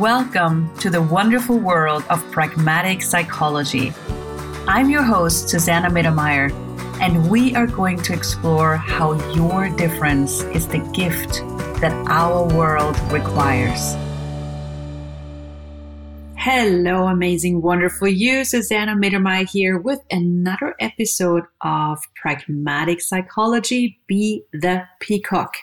Welcome 0.00 0.74
to 0.78 0.88
the 0.88 1.02
wonderful 1.02 1.58
world 1.58 2.04
of 2.08 2.24
pragmatic 2.30 3.02
psychology. 3.02 3.92
I'm 4.66 4.88
your 4.88 5.02
host, 5.02 5.50
Susanna 5.50 5.90
Mittermeier, 5.90 6.50
and 7.02 7.28
we 7.28 7.54
are 7.54 7.66
going 7.66 7.98
to 8.04 8.14
explore 8.14 8.78
how 8.78 9.12
your 9.34 9.68
difference 9.68 10.40
is 10.54 10.66
the 10.66 10.78
gift 10.94 11.42
that 11.82 11.92
our 12.08 12.48
world 12.56 12.98
requires. 13.12 13.94
Hello, 16.36 17.08
amazing, 17.08 17.60
wonderful 17.60 18.08
you. 18.08 18.46
Susanna 18.46 18.96
Mittermeier 18.96 19.46
here 19.46 19.76
with 19.76 20.00
another 20.10 20.76
episode 20.80 21.44
of 21.60 21.98
Pragmatic 22.14 23.02
Psychology 23.02 24.00
Be 24.06 24.44
the 24.54 24.84
Peacock. 25.00 25.56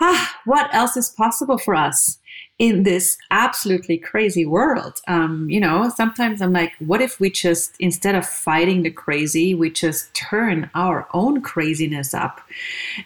Ah, 0.00 0.40
what 0.46 0.72
else 0.74 0.96
is 0.96 1.10
possible 1.10 1.58
for 1.58 1.74
us? 1.74 2.18
In 2.58 2.82
this 2.82 3.16
absolutely 3.30 3.96
crazy 3.96 4.44
world. 4.44 5.00
Um, 5.06 5.48
you 5.48 5.60
know, 5.60 5.90
sometimes 5.94 6.42
I'm 6.42 6.52
like, 6.52 6.72
what 6.80 7.00
if 7.00 7.20
we 7.20 7.30
just, 7.30 7.76
instead 7.78 8.16
of 8.16 8.26
fighting 8.26 8.82
the 8.82 8.90
crazy, 8.90 9.54
we 9.54 9.70
just 9.70 10.12
turn 10.14 10.68
our 10.74 11.06
own 11.14 11.40
craziness 11.40 12.14
up 12.14 12.40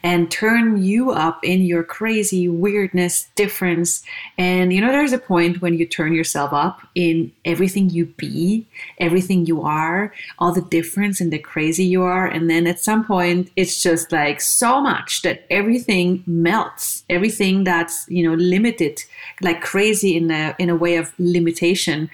and 0.02 0.30
turn 0.30 0.82
you 0.82 1.10
up 1.10 1.44
in 1.44 1.62
your 1.62 1.84
crazy 1.84 2.48
weirdness, 2.48 3.28
difference. 3.34 4.02
And, 4.38 4.72
you 4.72 4.80
know, 4.80 4.90
there's 4.90 5.12
a 5.12 5.18
point 5.18 5.60
when 5.60 5.74
you 5.74 5.86
turn 5.86 6.14
yourself 6.14 6.54
up 6.54 6.80
in 6.94 7.30
everything 7.44 7.90
you 7.90 8.06
be, 8.06 8.66
everything 8.98 9.44
you 9.44 9.60
are, 9.60 10.14
all 10.38 10.52
the 10.52 10.62
difference 10.62 11.20
in 11.20 11.28
the 11.28 11.38
crazy 11.38 11.84
you 11.84 12.02
are. 12.02 12.26
And 12.26 12.48
then 12.48 12.66
at 12.66 12.80
some 12.80 13.04
point, 13.04 13.50
it's 13.56 13.82
just 13.82 14.12
like 14.12 14.40
so 14.40 14.80
much 14.80 15.20
that 15.22 15.44
everything 15.50 16.22
melts, 16.26 17.04
everything 17.10 17.64
that's, 17.64 18.06
you 18.08 18.26
know, 18.26 18.34
limited 18.34 19.02
like 19.42 19.60
crazy 19.60 20.16
in 20.16 20.30
a 20.30 20.54
in 20.58 20.70
a 20.70 20.76
way 20.76 20.96
of 20.96 21.12
limitation 21.18 22.10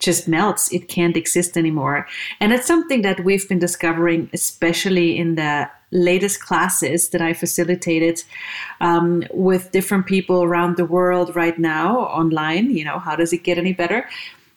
just 0.00 0.26
melts. 0.26 0.72
It 0.72 0.88
can't 0.88 1.16
exist 1.16 1.56
anymore. 1.56 2.08
And 2.40 2.52
it's 2.52 2.66
something 2.66 3.02
that 3.02 3.22
we've 3.22 3.48
been 3.48 3.58
discovering 3.58 4.30
especially 4.32 5.16
in 5.16 5.34
the 5.36 5.70
latest 5.92 6.40
classes 6.40 7.08
that 7.08 7.20
i 7.20 7.32
facilitated 7.32 8.22
um, 8.80 9.24
with 9.32 9.72
different 9.72 10.06
people 10.06 10.42
around 10.42 10.76
the 10.76 10.84
world 10.84 11.34
right 11.34 11.58
now 11.58 11.98
online 11.98 12.70
you 12.70 12.84
know 12.84 13.00
how 13.00 13.16
does 13.16 13.32
it 13.32 13.42
get 13.42 13.58
any 13.58 13.72
better? 13.72 14.08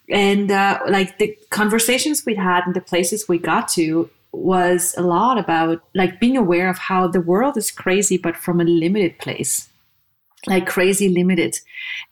And 0.10 0.52
uh, 0.52 0.80
like 0.88 1.18
the 1.18 1.36
conversations 1.50 2.26
we 2.26 2.36
had 2.36 2.66
and 2.66 2.76
the 2.76 2.82
places 2.82 3.28
we 3.28 3.40
got 3.40 3.68
to 3.70 4.10
was 4.32 4.94
a 4.98 5.02
lot 5.02 5.38
about 5.38 5.82
like 5.96 6.20
being 6.20 6.38
aware 6.38 6.70
of 6.70 6.78
how 6.78 7.08
the 7.08 7.22
world 7.22 7.58
is 7.58 7.72
crazy 7.72 8.18
but 8.18 8.36
from 8.36 8.60
a 8.60 8.64
limited 8.64 9.18
place 9.18 9.70
like 10.48 10.68
crazy 10.68 11.10
limited. 11.10 11.58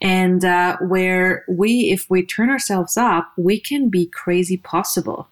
And 0.00 0.44
uh, 0.44 0.78
where 0.78 1.44
we 1.48 1.90
if 1.90 2.08
we 2.08 2.24
turn 2.24 2.50
ourselves 2.50 2.96
up 2.96 3.32
we 3.36 3.60
can 3.60 3.88
be 3.88 4.06
crazy 4.06 4.56
possible. 4.56 5.28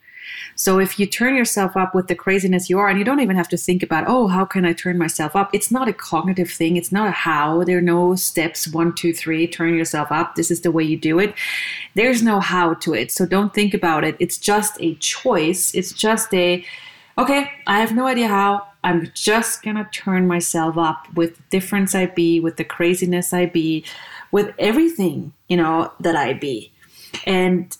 So 0.54 0.78
if 0.78 1.00
you 1.00 1.06
turn 1.06 1.34
yourself 1.34 1.76
up 1.76 1.94
with 1.94 2.06
the 2.06 2.14
craziness 2.14 2.70
you 2.70 2.78
are 2.78 2.88
and 2.88 2.98
you 2.98 3.04
don't 3.04 3.20
even 3.20 3.36
have 3.36 3.48
to 3.48 3.56
think 3.56 3.82
about 3.82 4.04
oh 4.06 4.28
how 4.28 4.44
can 4.44 4.64
i 4.64 4.72
turn 4.72 4.98
myself 4.98 5.34
up? 5.34 5.50
It's 5.54 5.70
not 5.70 5.88
a 5.88 5.92
cognitive 5.92 6.50
thing. 6.50 6.76
It's 6.76 6.92
not 6.92 7.08
a 7.08 7.12
how. 7.12 7.64
There 7.64 7.78
are 7.78 7.82
no 7.82 8.14
steps. 8.14 8.68
One 8.68 8.94
two 8.94 9.12
three 9.12 9.46
turn 9.46 9.74
yourself 9.74 10.12
up. 10.12 10.36
This 10.36 10.50
is 10.50 10.60
the 10.60 10.70
way 10.70 10.84
you 10.84 10.98
do 10.98 11.18
it. 11.18 11.34
There's 11.94 12.22
no 12.22 12.40
how 12.40 12.74
to 12.74 12.94
it. 12.94 13.10
So 13.10 13.26
don't 13.26 13.54
think 13.54 13.74
about 13.74 14.04
it. 14.04 14.16
It's 14.20 14.38
just 14.38 14.76
a 14.80 14.94
choice. 14.96 15.74
It's 15.74 15.92
just 15.92 16.32
a 16.34 16.64
okay 17.18 17.50
i 17.66 17.80
have 17.80 17.94
no 17.94 18.06
idea 18.06 18.28
how 18.28 18.66
I'm 18.82 19.10
just 19.14 19.62
gonna 19.62 19.88
turn 19.92 20.26
myself 20.26 20.78
up 20.78 21.06
with 21.14 21.36
the 21.36 21.42
difference 21.50 21.94
I 21.94 22.06
be, 22.06 22.40
with 22.40 22.56
the 22.56 22.64
craziness 22.64 23.32
I 23.32 23.46
be, 23.46 23.84
with 24.32 24.54
everything, 24.58 25.32
you 25.48 25.56
know, 25.56 25.92
that 26.00 26.16
I 26.16 26.34
be. 26.34 26.72
And 27.26 27.76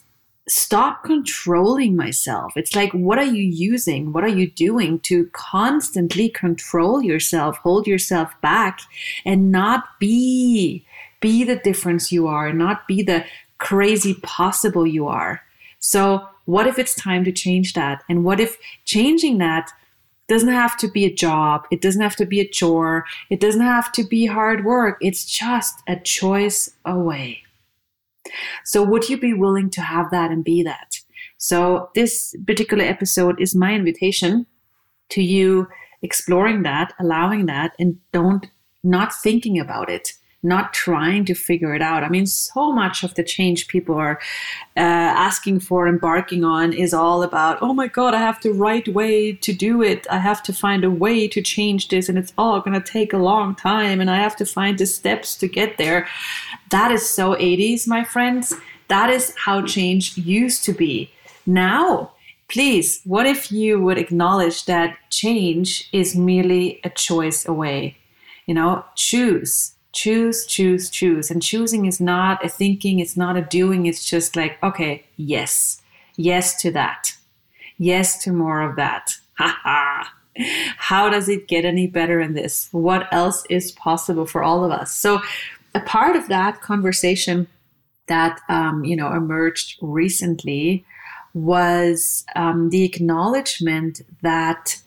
stop 0.47 1.03
controlling 1.03 1.95
myself. 1.95 2.53
It's 2.55 2.75
like, 2.75 2.91
what 2.91 3.17
are 3.17 3.25
you 3.25 3.43
using? 3.43 4.11
What 4.11 4.23
are 4.23 4.27
you 4.27 4.49
doing 4.51 4.99
to 5.01 5.27
constantly 5.33 6.29
control 6.29 7.01
yourself, 7.01 7.57
hold 7.57 7.87
yourself 7.87 8.33
back, 8.41 8.79
and 9.25 9.51
not 9.51 9.85
be 9.99 10.85
be 11.21 11.43
the 11.43 11.55
difference 11.55 12.11
you 12.11 12.27
are, 12.27 12.51
not 12.51 12.87
be 12.87 13.01
the 13.03 13.23
crazy 13.59 14.15
possible 14.15 14.85
you 14.85 15.07
are. 15.07 15.41
So, 15.79 16.27
what 16.45 16.67
if 16.67 16.77
it's 16.77 16.95
time 16.95 17.23
to 17.23 17.31
change 17.31 17.73
that? 17.73 18.03
And 18.09 18.25
what 18.25 18.39
if 18.39 18.57
changing 18.83 19.37
that 19.37 19.71
doesn't 20.31 20.47
have 20.47 20.77
to 20.77 20.87
be 20.87 21.03
a 21.03 21.13
job. 21.13 21.67
It 21.71 21.81
doesn't 21.81 22.01
have 22.01 22.15
to 22.15 22.25
be 22.25 22.39
a 22.39 22.47
chore. 22.47 23.03
It 23.29 23.41
doesn't 23.41 23.59
have 23.59 23.91
to 23.91 24.03
be 24.05 24.25
hard 24.25 24.63
work. 24.63 24.97
It's 25.01 25.25
just 25.25 25.81
a 25.89 25.99
choice 25.99 26.71
away. 26.85 27.43
So, 28.63 28.81
would 28.81 29.09
you 29.09 29.19
be 29.19 29.33
willing 29.33 29.69
to 29.71 29.81
have 29.81 30.09
that 30.11 30.31
and 30.31 30.41
be 30.41 30.63
that? 30.63 31.01
So, 31.37 31.89
this 31.95 32.33
particular 32.47 32.85
episode 32.85 33.41
is 33.41 33.53
my 33.53 33.73
invitation 33.73 34.45
to 35.09 35.21
you 35.21 35.67
exploring 36.01 36.63
that, 36.63 36.93
allowing 36.97 37.47
that, 37.47 37.75
and 37.77 37.97
don't 38.13 38.47
not 38.85 39.13
thinking 39.13 39.59
about 39.59 39.89
it 39.89 40.13
not 40.43 40.73
trying 40.73 41.25
to 41.25 41.35
figure 41.35 41.75
it 41.75 41.81
out. 41.81 42.03
I 42.03 42.09
mean, 42.09 42.25
so 42.25 42.71
much 42.71 43.03
of 43.03 43.13
the 43.13 43.23
change 43.23 43.67
people 43.67 43.95
are 43.95 44.19
uh, 44.75 44.79
asking 44.79 45.59
for, 45.59 45.87
embarking 45.87 46.43
on, 46.43 46.73
is 46.73 46.93
all 46.93 47.21
about, 47.21 47.59
oh 47.61 47.73
my 47.73 47.87
God, 47.87 48.13
I 48.13 48.19
have 48.19 48.41
the 48.41 48.51
right 48.51 48.87
way 48.87 49.33
to 49.33 49.53
do 49.53 49.83
it. 49.83 50.07
I 50.09 50.17
have 50.17 50.41
to 50.43 50.53
find 50.53 50.83
a 50.83 50.89
way 50.89 51.27
to 51.27 51.41
change 51.41 51.89
this, 51.89 52.09
and 52.09 52.17
it's 52.17 52.33
all 52.37 52.59
going 52.61 52.79
to 52.79 52.91
take 52.91 53.13
a 53.13 53.17
long 53.17 53.55
time, 53.55 54.01
and 54.01 54.09
I 54.09 54.17
have 54.17 54.35
to 54.37 54.45
find 54.45 54.77
the 54.77 54.85
steps 54.87 55.35
to 55.37 55.47
get 55.47 55.77
there. 55.77 56.07
That 56.71 56.91
is 56.91 57.07
so 57.07 57.35
80s, 57.35 57.87
my 57.87 58.03
friends. 58.03 58.53
That 58.87 59.09
is 59.09 59.33
how 59.37 59.61
change 59.65 60.17
used 60.17 60.63
to 60.65 60.73
be. 60.73 61.11
Now, 61.45 62.11
please, 62.49 63.01
what 63.05 63.25
if 63.25 63.51
you 63.51 63.79
would 63.79 63.97
acknowledge 63.97 64.65
that 64.65 64.97
change 65.09 65.87
is 65.93 66.15
merely 66.15 66.79
a 66.83 66.89
choice 66.89 67.47
away? 67.47 67.97
You 68.47 68.55
know, 68.55 68.83
choose 68.95 69.75
choose, 69.93 70.45
choose, 70.45 70.89
choose. 70.89 71.29
And 71.31 71.41
choosing 71.41 71.85
is 71.85 71.99
not 71.99 72.43
a 72.45 72.49
thinking, 72.49 72.99
it's 72.99 73.17
not 73.17 73.37
a 73.37 73.41
doing, 73.41 73.85
it's 73.85 74.05
just 74.05 74.35
like, 74.35 74.61
okay, 74.63 75.05
yes, 75.17 75.81
yes 76.17 76.59
to 76.61 76.71
that, 76.71 77.15
yes 77.77 78.17
to 78.23 78.31
more 78.31 78.61
of 78.61 78.75
that. 78.75 79.11
Ha 79.37 79.59
ha. 79.63 80.13
How 80.77 81.09
does 81.09 81.27
it 81.27 81.47
get 81.47 81.65
any 81.65 81.87
better 81.87 82.21
in 82.21 82.35
this? 82.35 82.69
What 82.71 83.11
else 83.11 83.43
is 83.49 83.71
possible 83.71 84.27
for 84.27 84.43
all 84.43 84.63
of 84.63 84.71
us? 84.71 84.93
So, 84.93 85.19
a 85.73 85.79
part 85.79 86.15
of 86.15 86.27
that 86.27 86.61
conversation 86.61 87.47
that 88.07 88.39
um, 88.49 88.83
you 88.83 88.95
know 88.95 89.13
emerged 89.13 89.77
recently 89.81 90.85
was 91.33 92.25
um, 92.35 92.69
the 92.69 92.83
acknowledgement 92.83 94.01
that 94.21 94.77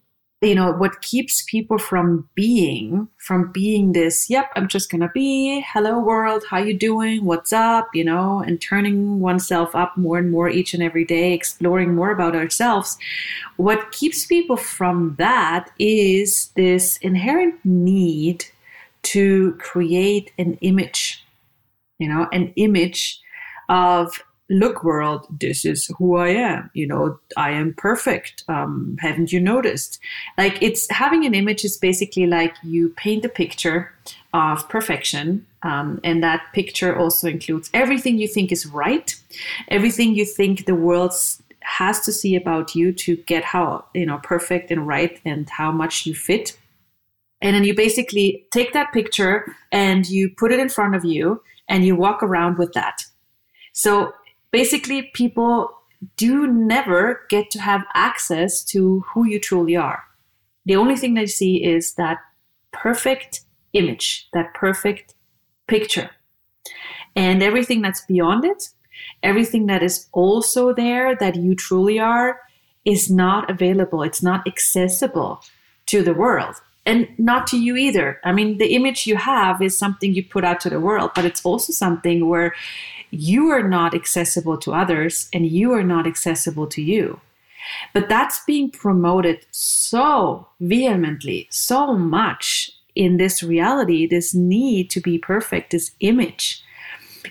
you 0.45 0.55
know 0.55 0.73
what 0.73 1.01
keeps 1.01 1.43
people 1.43 1.79
from 1.79 2.29
being 2.35 3.09
from 3.17 3.51
being 3.51 3.93
this 3.93 4.29
yep 4.29 4.51
i'm 4.57 4.69
just 4.69 4.91
gonna 4.91 5.11
be 5.15 5.65
hello 5.73 5.99
world 5.99 6.45
how 6.51 6.59
you 6.59 6.75
doing? 6.75 7.25
What's 7.25 7.53
up? 7.53 7.89
you 7.95 8.05
know 8.05 8.41
and 8.47 8.61
turning 8.61 9.21
oneself 9.21 9.75
up 9.75 9.97
more 9.97 10.19
and 10.19 10.31
more 10.31 10.49
each 10.49 10.75
and 10.75 10.83
every 10.83 11.05
day 11.05 11.33
exploring 11.33 11.95
more 11.95 12.11
about 12.11 12.37
ourselves. 12.37 12.99
What 13.57 13.93
keeps 13.93 14.27
people 14.27 14.57
from 14.57 15.15
that 15.19 15.71
is 15.79 16.51
this 16.57 16.99
inherent 16.99 17.65
need 17.65 18.45
to 19.15 19.53
create 19.55 20.33
an 20.39 20.59
image 20.61 21.25
you 21.99 22.09
know 22.09 22.29
an 22.33 22.53
image 22.57 23.21
of 23.69 24.23
look 24.51 24.85
world 24.85 25.27
this 25.41 25.65
is 25.65 25.91
who 25.99 26.17
i 26.17 26.29
am. 26.29 26.71
You 26.75 26.87
know 26.87 27.19
i 27.37 27.51
am 27.51 27.75
perfect. 27.75 28.45
Um, 28.49 28.97
haven't 29.01 29.33
you 29.33 29.41
noticed? 29.41 29.99
Like 30.39 30.63
it's 30.63 30.91
having 30.91 31.25
an 31.25 31.35
image 31.35 31.65
is 31.65 31.77
basically 31.77 32.27
like 32.27 32.55
you 32.63 32.91
paint 32.91 33.25
a 33.25 33.29
picture 33.29 33.93
of 34.33 34.69
perfection 34.69 35.47
um, 35.63 36.01
and 36.03 36.23
that 36.23 36.43
picture 36.53 36.97
also 36.99 37.29
includes 37.29 37.71
everything 37.73 38.19
you 38.19 38.27
think 38.27 38.51
is 38.51 38.67
right 38.67 39.15
everything 39.69 40.15
you 40.15 40.27
think 40.27 40.67
the 40.67 40.75
world 40.75 41.15
has 41.65 42.01
to 42.01 42.13
see 42.13 42.37
about 42.37 42.75
you 42.75 42.93
to 42.93 43.17
get 43.17 43.43
how 43.43 43.85
you 43.95 44.07
know 44.07 44.19
perfect 44.23 44.71
and 44.71 44.87
right 44.87 45.21
and 45.25 45.49
how 45.49 45.73
much 45.73 46.07
you 46.07 46.15
fit. 46.15 46.57
And 47.41 47.55
then 47.55 47.65
you 47.65 47.75
basically 47.75 48.47
take 48.53 48.73
that 48.73 48.93
picture 48.93 49.55
and 49.73 50.07
you 50.07 50.31
put 50.31 50.53
it 50.53 50.61
in 50.61 50.69
front 50.69 50.95
of 50.95 51.05
you 51.05 51.43
and 51.69 51.85
you 51.85 51.97
walk 51.97 52.23
around 52.23 52.59
with 52.59 52.73
that. 52.75 53.05
So 53.73 54.13
basically 54.55 55.11
people 55.15 55.69
do 56.17 56.47
never 56.47 57.27
get 57.29 57.51
to 57.51 57.59
have 57.61 57.85
access 57.93 58.63
to 58.63 59.01
who 59.09 59.27
you 59.27 59.41
truly 59.41 59.75
are. 59.75 60.05
The 60.65 60.77
only 60.77 60.95
thing 60.95 61.15
they 61.15 61.27
see 61.27 61.65
is 61.65 61.95
that 61.95 62.19
perfect 62.71 63.41
image, 63.73 64.29
that 64.33 64.55
perfect 64.55 65.15
picture. 65.67 66.11
And 67.17 67.43
everything 67.43 67.83
that's 67.83 68.07
beyond 68.07 68.45
it, 68.45 68.69
everything 69.25 69.67
that 69.67 69.83
is 69.83 70.07
also 70.13 70.73
there 70.73 71.17
that 71.17 71.35
you 71.35 71.57
truly 71.57 71.99
are, 71.99 72.39
is 72.85 73.11
not 73.11 73.51
available. 73.51 74.05
It's 74.05 74.23
not 74.23 74.47
accessible 74.47 75.43
to 75.87 76.01
the 76.05 76.15
world. 76.15 76.55
and 76.87 77.09
not 77.19 77.47
to 77.47 77.57
you 77.59 77.77
either. 77.77 78.21
I 78.25 78.33
mean, 78.33 78.59
the 78.59 78.75
image 78.75 79.07
you 79.07 79.17
have 79.17 79.63
is 79.63 79.79
something 79.79 80.15
you 80.15 80.23
put 80.23 80.45
out 80.45 80.61
to 80.61 80.71
the 80.71 80.81
world, 80.81 81.13
but 81.15 81.25
it's 81.25 81.45
also 81.45 81.73
something 81.73 82.29
where 82.29 82.55
you 83.15 83.49
are 83.51 83.67
not 83.67 83.95
accessible 83.95 84.59
to 84.59 84.73
others 84.73 85.29
and 85.33 85.47
you 85.47 85.73
are 85.73 85.85
not 85.85 86.07
accessible 86.07 86.67
to 86.69 86.83
you. 86.83 87.21
But 87.93 88.09
that's 88.09 88.45
being 88.45 88.71
promoted 88.71 89.47
so 89.51 90.49
vehemently, 90.61 91.49
so 91.51 91.95
much 91.95 92.71
in 92.95 93.17
this 93.17 93.43
reality, 93.43 94.07
this 94.07 94.35
need 94.35 94.91
to 94.91 95.01
be 95.01 95.19
perfect, 95.19 95.71
this 95.71 95.93
image. 96.01 96.63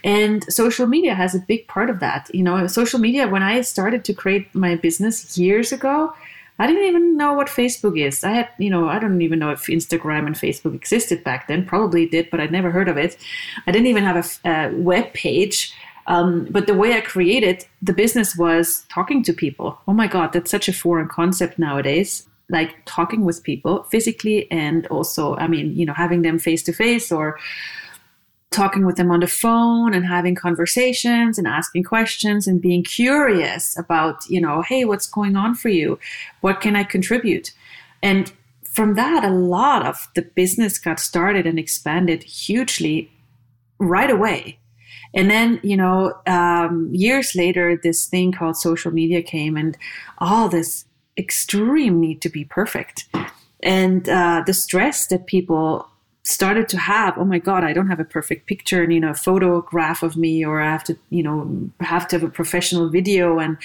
And 0.03 0.43
social 0.51 0.87
media 0.87 1.13
has 1.13 1.35
a 1.35 1.39
big 1.39 1.67
part 1.67 1.89
of 1.89 1.99
that. 1.99 2.29
You 2.33 2.43
know, 2.43 2.67
social 2.67 2.99
media, 2.99 3.27
when 3.27 3.43
I 3.43 3.61
started 3.61 4.03
to 4.05 4.13
create 4.13 4.53
my 4.53 4.75
business 4.75 5.37
years 5.37 5.71
ago, 5.71 6.13
I 6.59 6.67
didn't 6.67 6.85
even 6.85 7.17
know 7.17 7.33
what 7.33 7.47
Facebook 7.47 7.99
is. 7.99 8.23
I 8.23 8.31
had, 8.31 8.49
you 8.57 8.69
know, 8.69 8.87
I 8.87 8.99
don't 8.99 9.21
even 9.21 9.39
know 9.39 9.51
if 9.51 9.65
Instagram 9.67 10.27
and 10.27 10.35
Facebook 10.35 10.75
existed 10.75 11.23
back 11.23 11.47
then. 11.47 11.65
Probably 11.65 12.05
did, 12.05 12.29
but 12.29 12.39
I'd 12.39 12.51
never 12.51 12.71
heard 12.71 12.87
of 12.87 12.97
it. 12.97 13.17
I 13.65 13.71
didn't 13.71 13.87
even 13.87 14.03
have 14.03 14.39
a, 14.45 14.49
a 14.49 14.71
web 14.75 15.13
page. 15.13 15.73
Um, 16.05 16.47
but 16.51 16.67
the 16.67 16.73
way 16.73 16.93
I 16.93 17.01
created 17.01 17.65
the 17.81 17.93
business 17.93 18.35
was 18.35 18.85
talking 18.89 19.23
to 19.23 19.33
people. 19.33 19.79
Oh 19.87 19.93
my 19.93 20.07
God, 20.07 20.33
that's 20.33 20.51
such 20.51 20.67
a 20.67 20.73
foreign 20.73 21.07
concept 21.07 21.57
nowadays. 21.57 22.27
Like 22.49 22.75
talking 22.85 23.23
with 23.23 23.41
people 23.41 23.83
physically 23.83 24.51
and 24.51 24.85
also, 24.87 25.35
I 25.37 25.47
mean, 25.47 25.75
you 25.75 25.85
know, 25.85 25.93
having 25.93 26.21
them 26.21 26.39
face 26.39 26.61
to 26.63 26.73
face 26.73 27.11
or 27.11 27.39
talking 28.53 28.85
with 28.85 28.95
them 28.95 29.11
on 29.11 29.19
the 29.19 29.27
phone 29.27 29.93
and 29.93 30.05
having 30.05 30.35
conversations 30.35 31.37
and 31.37 31.47
asking 31.47 31.83
questions 31.83 32.47
and 32.47 32.61
being 32.61 32.83
curious 32.83 33.77
about, 33.77 34.23
you 34.29 34.39
know, 34.39 34.61
hey, 34.61 34.85
what's 34.85 35.07
going 35.07 35.35
on 35.35 35.55
for 35.55 35.69
you? 35.69 35.99
What 36.41 36.61
can 36.61 36.75
I 36.75 36.83
contribute? 36.83 37.51
And 38.01 38.31
from 38.63 38.95
that, 38.95 39.23
a 39.23 39.29
lot 39.29 39.85
of 39.85 40.07
the 40.15 40.21
business 40.21 40.79
got 40.79 40.99
started 40.99 41.45
and 41.45 41.59
expanded 41.59 42.23
hugely 42.23 43.11
right 43.79 44.09
away. 44.09 44.57
And 45.13 45.29
then, 45.29 45.59
you 45.63 45.77
know, 45.77 46.13
um, 46.25 46.89
years 46.91 47.35
later, 47.35 47.79
this 47.81 48.07
thing 48.07 48.31
called 48.31 48.57
social 48.57 48.91
media 48.91 49.21
came 49.21 49.57
and 49.57 49.77
all 50.17 50.49
this 50.49 50.85
extreme 51.17 51.99
need 51.99 52.21
to 52.21 52.29
be 52.29 52.45
perfect. 52.45 53.07
And 53.61 54.09
uh, 54.09 54.43
the 54.45 54.53
stress 54.53 55.07
that 55.07 55.27
people 55.27 55.87
started 56.23 56.69
to 56.69 56.77
have 56.77 57.17
oh 57.17 57.25
my 57.25 57.37
god 57.37 57.63
i 57.65 57.73
don't 57.73 57.87
have 57.87 57.99
a 57.99 58.05
perfect 58.05 58.47
picture 58.47 58.81
and 58.81 58.93
you 58.93 58.99
know 58.99 59.11
a 59.11 59.13
photograph 59.15 60.01
of 60.03 60.15
me 60.15 60.43
or 60.43 60.61
i 60.61 60.71
have 60.71 60.83
to 60.83 60.97
you 61.09 61.21
know 61.21 61.69
have 61.81 62.07
to 62.07 62.15
have 62.15 62.23
a 62.23 62.31
professional 62.31 62.89
video. 62.89 63.39
And 63.39 63.57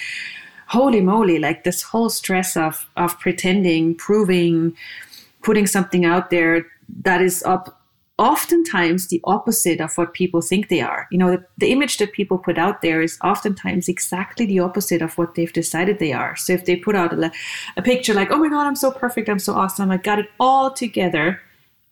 holy 0.67 1.01
moly 1.01 1.39
like 1.39 1.63
this 1.63 1.81
whole 1.81 2.09
stress 2.09 2.55
of 2.55 2.87
of 2.95 3.19
pretending 3.19 3.95
proving 3.95 4.75
putting 5.41 5.65
something 5.65 6.05
out 6.05 6.29
there 6.29 6.65
that 7.01 7.21
is 7.21 7.41
up 7.43 7.81
oftentimes 8.19 9.07
the 9.07 9.21
opposite 9.23 9.79
of 9.79 9.97
what 9.97 10.13
people 10.13 10.41
think 10.41 10.67
they 10.67 10.81
are. 10.81 11.07
You 11.11 11.17
know 11.17 11.31
the, 11.31 11.45
the 11.57 11.71
image 11.71 11.97
that 11.97 12.11
people 12.11 12.37
put 12.37 12.57
out 12.57 12.81
there 12.81 13.01
is 13.01 13.17
oftentimes 13.23 13.87
exactly 13.87 14.45
the 14.45 14.59
opposite 14.59 15.01
of 15.01 15.17
what 15.17 15.35
they've 15.35 15.53
decided 15.53 15.97
they 15.97 16.13
are. 16.13 16.35
So 16.35 16.53
if 16.53 16.65
they 16.65 16.75
put 16.75 16.95
out 16.95 17.13
a, 17.13 17.31
a 17.77 17.81
picture 17.81 18.13
like 18.13 18.31
oh 18.31 18.37
my 18.37 18.49
god 18.49 18.67
i'm 18.67 18.75
so 18.75 18.91
perfect 18.91 19.29
i'm 19.29 19.39
so 19.39 19.53
awesome 19.53 19.89
i 19.89 19.97
got 19.97 20.19
it 20.19 20.29
all 20.39 20.71
together 20.71 21.41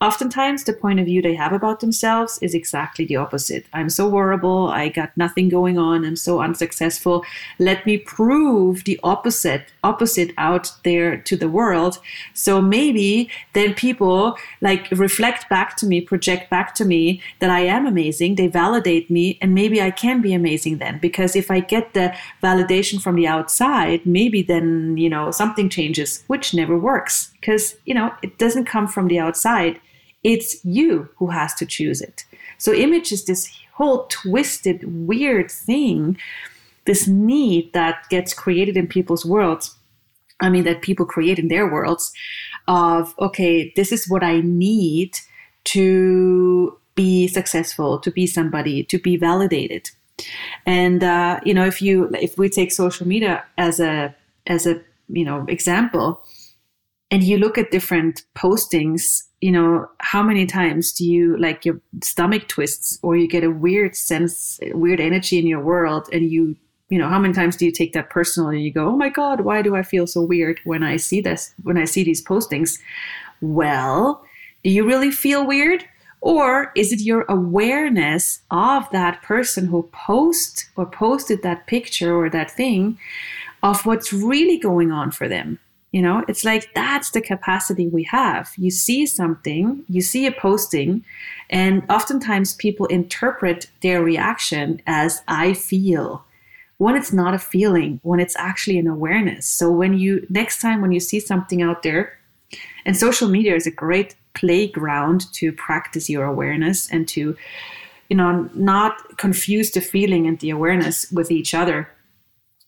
Oftentimes, 0.00 0.62
the 0.62 0.72
point 0.72 1.00
of 1.00 1.06
view 1.06 1.20
they 1.20 1.34
have 1.34 1.52
about 1.52 1.80
themselves 1.80 2.38
is 2.40 2.54
exactly 2.54 3.04
the 3.04 3.16
opposite. 3.16 3.66
I'm 3.72 3.88
so 3.88 4.10
horrible. 4.10 4.68
I 4.68 4.90
got 4.90 5.16
nothing 5.16 5.48
going 5.48 5.76
on. 5.76 6.04
I'm 6.04 6.14
so 6.14 6.40
unsuccessful. 6.40 7.24
Let 7.58 7.84
me 7.84 7.98
prove 7.98 8.84
the 8.84 9.00
opposite, 9.02 9.72
opposite 9.82 10.32
out 10.38 10.72
there 10.84 11.16
to 11.16 11.36
the 11.36 11.48
world. 11.48 11.98
So 12.32 12.62
maybe 12.62 13.28
then 13.54 13.74
people 13.74 14.38
like 14.60 14.88
reflect 14.92 15.48
back 15.48 15.76
to 15.78 15.86
me, 15.86 16.00
project 16.00 16.48
back 16.48 16.76
to 16.76 16.84
me 16.84 17.20
that 17.40 17.50
I 17.50 17.60
am 17.62 17.84
amazing. 17.84 18.36
They 18.36 18.46
validate 18.46 19.10
me, 19.10 19.36
and 19.42 19.52
maybe 19.52 19.82
I 19.82 19.90
can 19.90 20.22
be 20.22 20.32
amazing 20.32 20.78
then. 20.78 21.00
Because 21.00 21.34
if 21.34 21.50
I 21.50 21.58
get 21.58 21.94
the 21.94 22.14
validation 22.40 23.02
from 23.02 23.16
the 23.16 23.26
outside, 23.26 24.06
maybe 24.06 24.42
then 24.42 24.96
you 24.96 25.10
know 25.10 25.32
something 25.32 25.68
changes, 25.68 26.22
which 26.28 26.54
never 26.54 26.78
works 26.78 27.34
because 27.40 27.74
you 27.84 27.94
know 27.94 28.14
it 28.22 28.38
doesn't 28.38 28.66
come 28.66 28.86
from 28.86 29.08
the 29.08 29.18
outside 29.18 29.80
it's 30.24 30.64
you 30.64 31.08
who 31.16 31.28
has 31.28 31.54
to 31.54 31.66
choose 31.66 32.00
it. 32.00 32.24
So, 32.58 32.72
image 32.72 33.12
is 33.12 33.24
this 33.24 33.50
whole 33.74 34.06
twisted, 34.08 35.06
weird 35.06 35.50
thing, 35.50 36.18
this 36.84 37.06
need 37.06 37.72
that 37.74 38.08
gets 38.08 38.34
created 38.34 38.76
in 38.76 38.88
people's 38.88 39.24
worlds. 39.24 39.76
I 40.40 40.48
mean, 40.50 40.64
that 40.64 40.82
people 40.82 41.04
create 41.04 41.38
in 41.38 41.48
their 41.48 41.70
worlds 41.70 42.12
of, 42.68 43.14
okay, 43.18 43.72
this 43.76 43.92
is 43.92 44.08
what 44.08 44.22
I 44.22 44.40
need 44.40 45.18
to 45.64 46.78
be 46.94 47.28
successful, 47.28 47.98
to 48.00 48.10
be 48.10 48.26
somebody, 48.26 48.84
to 48.84 48.98
be 48.98 49.16
validated. 49.16 49.90
And 50.66 51.04
uh, 51.04 51.40
you 51.44 51.54
know, 51.54 51.64
if 51.64 51.80
you 51.80 52.10
if 52.20 52.36
we 52.38 52.48
take 52.48 52.72
social 52.72 53.06
media 53.06 53.44
as 53.56 53.78
a 53.78 54.14
as 54.46 54.66
a 54.66 54.80
you 55.08 55.24
know 55.24 55.44
example, 55.48 56.22
and 57.10 57.22
you 57.22 57.38
look 57.38 57.56
at 57.56 57.70
different 57.70 58.22
postings 58.34 59.27
you 59.40 59.52
know 59.52 59.88
how 59.98 60.22
many 60.22 60.46
times 60.46 60.92
do 60.92 61.04
you 61.04 61.36
like 61.38 61.64
your 61.64 61.80
stomach 62.02 62.48
twists 62.48 62.98
or 63.02 63.16
you 63.16 63.28
get 63.28 63.44
a 63.44 63.50
weird 63.50 63.94
sense 63.94 64.58
weird 64.72 65.00
energy 65.00 65.38
in 65.38 65.46
your 65.46 65.60
world 65.60 66.08
and 66.12 66.30
you 66.30 66.56
you 66.88 66.98
know 66.98 67.08
how 67.08 67.18
many 67.18 67.34
times 67.34 67.56
do 67.56 67.64
you 67.64 67.72
take 67.72 67.92
that 67.92 68.10
personally 68.10 68.56
and 68.56 68.64
you 68.64 68.72
go 68.72 68.88
oh 68.88 68.96
my 68.96 69.08
god 69.08 69.42
why 69.42 69.62
do 69.62 69.76
i 69.76 69.82
feel 69.82 70.06
so 70.06 70.22
weird 70.22 70.60
when 70.64 70.82
i 70.82 70.96
see 70.96 71.20
this 71.20 71.54
when 71.62 71.78
i 71.78 71.84
see 71.84 72.02
these 72.02 72.24
postings? 72.24 72.78
Well 73.40 74.24
do 74.64 74.70
you 74.70 74.86
really 74.86 75.10
feel 75.10 75.46
weird? 75.46 75.84
Or 76.20 76.72
is 76.74 76.92
it 76.92 77.00
your 77.00 77.24
awareness 77.28 78.42
of 78.50 78.90
that 78.90 79.22
person 79.22 79.66
who 79.66 79.84
post 79.92 80.68
or 80.74 80.84
posted 80.84 81.42
that 81.42 81.66
picture 81.66 82.14
or 82.14 82.28
that 82.30 82.50
thing 82.50 82.98
of 83.62 83.86
what's 83.86 84.12
really 84.12 84.58
going 84.58 84.90
on 84.90 85.12
for 85.12 85.28
them 85.28 85.60
you 85.92 86.02
know, 86.02 86.22
it's 86.28 86.44
like 86.44 86.72
that's 86.74 87.10
the 87.10 87.20
capacity 87.20 87.88
we 87.88 88.04
have. 88.04 88.52
You 88.56 88.70
see 88.70 89.06
something, 89.06 89.84
you 89.88 90.02
see 90.02 90.26
a 90.26 90.32
posting, 90.32 91.04
and 91.48 91.82
oftentimes 91.88 92.54
people 92.54 92.86
interpret 92.86 93.70
their 93.80 94.02
reaction 94.02 94.82
as 94.86 95.22
I 95.26 95.54
feel. 95.54 96.24
When 96.76 96.94
it's 96.94 97.12
not 97.12 97.34
a 97.34 97.38
feeling, 97.38 97.98
when 98.02 98.20
it's 98.20 98.36
actually 98.36 98.78
an 98.78 98.86
awareness. 98.86 99.46
So 99.46 99.70
when 99.70 99.98
you 99.98 100.26
next 100.28 100.60
time 100.60 100.80
when 100.80 100.92
you 100.92 101.00
see 101.00 101.20
something 101.20 101.62
out 101.62 101.82
there, 101.82 102.18
and 102.84 102.96
social 102.96 103.28
media 103.28 103.54
is 103.54 103.66
a 103.66 103.70
great 103.70 104.14
playground 104.34 105.32
to 105.32 105.52
practice 105.52 106.08
your 106.08 106.24
awareness 106.24 106.90
and 106.92 107.08
to 107.08 107.36
you 108.08 108.16
know 108.16 108.48
not 108.54 109.16
confuse 109.16 109.70
the 109.70 109.80
feeling 109.80 110.26
and 110.26 110.38
the 110.38 110.50
awareness 110.50 111.10
with 111.10 111.30
each 111.30 111.54
other 111.54 111.90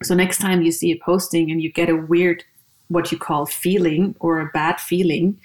so 0.03 0.15
next 0.15 0.39
time 0.39 0.62
you 0.62 0.73
see 0.73 0.91
a 0.91 0.99
posting 1.05 1.50
and 1.50 1.62
you 1.62 1.71
get 1.71 1.89
a 1.89 1.97
weird 1.97 2.45
what 2.91 3.11
you 3.11 3.19
call 3.19 3.47
feeling 3.47 4.15
or 4.21 4.41
a 4.41 4.51
bad 4.53 4.81
feeling, 4.81 5.39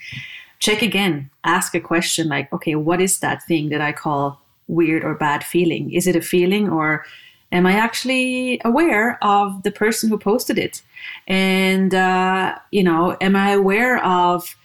check 0.60 0.82
again. 0.82 1.30
Ask 1.44 1.76
a 1.76 1.80
question 1.80 2.28
like, 2.28 2.52
okay, 2.52 2.76
what 2.76 3.00
is 3.00 3.20
that 3.20 3.44
thing 3.44 3.70
that 3.70 3.82
I 3.82 3.92
call 3.92 4.42
weird 4.68 5.04
or 5.04 5.14
bad 5.16 5.44
feeling? 5.44 5.94
Is 5.94 6.08
it 6.08 6.16
a 6.16 6.22
feeling 6.22 6.70
or 6.70 7.06
am 7.52 7.66
I 7.66 7.74
actually 7.74 8.60
aware 8.66 9.24
of 9.24 9.64
the 9.64 9.72
person 9.72 10.10
who 10.10 10.18
posted 10.18 10.58
it? 10.58 10.82
And, 11.28 11.94
uh, 11.94 12.56
you 12.72 12.84
know, 12.84 13.16
am 13.22 13.36
I 13.36 13.52
aware 13.52 14.04
of, 14.04 14.56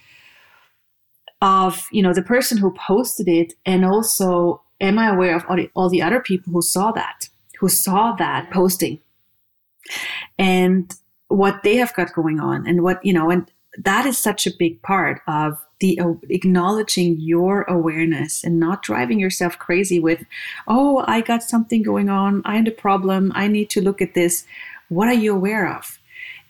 of, 1.41 1.87
you 1.91 2.01
know, 2.01 2.13
the 2.13 2.23
person 2.23 2.57
who 2.57 2.73
posted 2.73 3.27
it 3.27 3.53
and 3.65 3.85
also 3.85 4.61
am 4.79 4.97
I 4.97 5.09
aware 5.09 5.35
of 5.35 5.45
all 5.47 5.55
the, 5.55 5.69
all 5.75 5.89
the 5.89 6.01
other 6.01 6.19
people 6.19 6.51
who 6.51 6.63
saw 6.63 6.91
that, 6.93 7.29
who 7.59 7.69
saw 7.69 8.13
that 8.13 8.49
posting? 8.49 8.99
And 10.39 10.91
what 11.31 11.63
they 11.63 11.75
have 11.77 11.93
got 11.93 12.13
going 12.13 12.39
on 12.39 12.67
and 12.67 12.83
what, 12.83 13.03
you 13.05 13.13
know, 13.13 13.29
and 13.29 13.49
that 13.77 14.05
is 14.05 14.17
such 14.17 14.45
a 14.45 14.55
big 14.57 14.81
part 14.81 15.21
of 15.27 15.57
the 15.79 15.99
uh, 15.99 16.13
acknowledging 16.29 17.19
your 17.19 17.63
awareness 17.63 18.43
and 18.43 18.59
not 18.59 18.83
driving 18.83 19.19
yourself 19.19 19.57
crazy 19.57 19.99
with, 19.99 20.23
oh, 20.67 21.03
I 21.07 21.21
got 21.21 21.43
something 21.43 21.81
going 21.81 22.09
on. 22.09 22.41
I 22.45 22.57
had 22.57 22.67
a 22.67 22.71
problem. 22.71 23.31
I 23.33 23.47
need 23.47 23.69
to 23.71 23.81
look 23.81 24.01
at 24.01 24.13
this. 24.13 24.45
What 24.89 25.07
are 25.07 25.13
you 25.13 25.33
aware 25.33 25.73
of? 25.73 25.99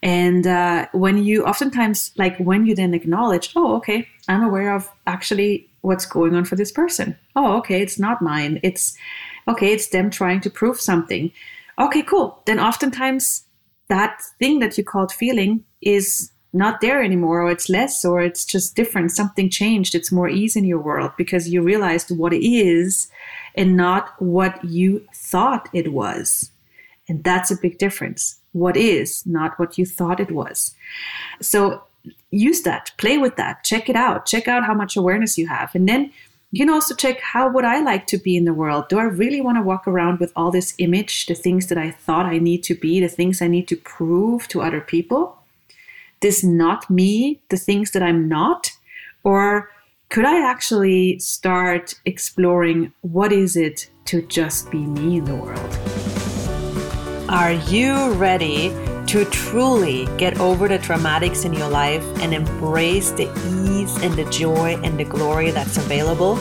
And 0.04 0.48
uh, 0.48 0.88
when 0.94 1.24
you 1.24 1.46
oftentimes, 1.46 2.12
like 2.18 2.38
when 2.40 2.66
you 2.66 2.76
then 2.76 2.94
acknowledge, 2.94 3.54
oh, 3.56 3.76
okay, 3.78 4.08
I'm 4.28 4.44
aware 4.44 4.74
of 4.76 4.90
actually 5.06 5.70
what's 5.82 6.06
going 6.06 6.36
on 6.36 6.46
for 6.46 6.56
this 6.56 6.72
person. 6.72 7.18
Oh, 7.36 7.58
okay, 7.58 7.82
it's 7.82 8.00
not 8.00 8.22
mine. 8.22 8.60
It's 8.64 8.98
okay, 9.48 9.74
it's 9.74 9.90
them 9.90 10.10
trying 10.10 10.42
to 10.42 10.50
prove 10.50 10.82
something. 10.82 11.32
Okay, 11.80 12.02
cool. 12.02 12.42
Then 12.46 12.60
oftentimes 12.60 13.44
that 13.91 14.21
thing 14.39 14.60
that 14.60 14.77
you 14.77 14.86
called 14.86 15.12
feeling 15.12 15.65
is 15.81 16.31
not 16.53 16.79
there 16.79 17.03
anymore 17.03 17.41
or 17.41 17.51
it's 17.51 17.67
less 17.67 18.05
or 18.05 18.21
it's 18.21 18.45
just 18.45 18.74
different. 18.74 19.12
Something 19.12 19.50
changed. 19.50 19.93
It's 19.93 20.13
more 20.13 20.29
ease 20.29 20.55
in 20.55 20.63
your 20.63 20.79
world 20.79 21.12
because 21.17 21.50
you 21.50 21.62
realized 21.62 22.10
what 22.10 22.31
it 22.31 22.45
is 22.45 23.12
and 23.53 23.75
not 23.75 24.13
what 24.19 24.63
you 24.63 25.05
thought 25.13 25.67
it 25.74 25.91
was. 25.91 26.51
And 27.10 27.21
that's 27.21 27.51
a 27.51 27.57
big 27.62 27.79
difference. 27.79 28.39
What 28.53 28.77
is 28.77 29.25
not 29.25 29.60
what 29.60 29.77
you 29.77 29.86
thought 29.86 30.21
it 30.21 30.31
was. 30.31 30.74
So 31.41 31.83
use 32.31 32.62
that, 32.62 32.91
play 32.98 33.17
with 33.17 33.36
that, 33.36 33.65
check 33.65 33.89
it 33.89 33.98
out, 33.98 34.25
check 34.25 34.48
out 34.48 34.65
how 34.65 34.74
much 34.74 34.95
awareness 34.95 35.38
you 35.38 35.48
have. 35.48 35.75
And 35.75 35.88
then 35.88 36.13
you 36.51 36.65
can 36.65 36.74
also 36.74 36.93
check 36.93 37.22
how 37.22 37.50
would 37.50 37.63
I 37.63 37.81
like 37.81 38.08
to 38.08 38.17
be 38.17 38.36
in 38.36 38.43
the 38.43 38.53
world? 38.53 38.89
Do 38.89 39.00
I 39.00 39.03
really 39.03 39.39
want 39.39 39.58
to 39.58 39.62
walk 39.62 39.88
around 39.88 40.20
with 40.20 40.34
all 40.36 40.51
this 40.51 40.75
image, 40.79 41.27
the 41.27 41.34
things 41.34 41.67
that 41.67 41.77
I 41.77 41.91
thought 41.91 42.25
I 42.25 42.39
need 42.39 42.62
to 42.63 42.75
be, 42.75 43.00
the 43.00 43.08
things 43.08 43.41
I 43.41 43.48
need 43.48 43.70
to 43.70 43.77
prove 43.77 44.50
to 44.50 44.62
other 44.62 44.81
people? 44.81 45.38
This 46.20 46.43
not 46.43 46.89
me, 46.89 47.39
the 47.50 47.58
things 47.58 47.91
that 47.91 48.03
I'm 48.03 48.27
not? 48.27 48.72
Or 49.24 49.70
could 50.10 50.25
I 50.25 50.46
actually 50.46 51.20
start 51.20 51.96
exploring 52.03 52.91
what 53.00 53.31
is 53.31 53.55
it 53.55 53.89
to 54.05 54.22
just 54.24 54.70
be 54.70 54.79
me 54.79 55.20
in 55.20 55.25
the 55.25 55.36
world? 55.36 55.79
Are 57.29 57.53
you 57.53 58.12
ready 58.13 58.72
to 59.08 59.25
truly 59.25 60.08
get 60.17 60.39
over 60.39 60.67
the 60.67 60.77
dramatics 60.77 61.46
in 61.46 61.53
your 61.53 61.70
life 61.70 62.03
and 62.22 62.34
embrace 62.34 63.12
the 63.12 63.29
ease 63.48 63.96
and 64.03 64.13
the 64.13 64.25
joy 64.31 64.79
and 64.84 65.00
the 65.00 65.03
glory 65.03 65.51
that's 65.51 65.77
available? 65.77 66.38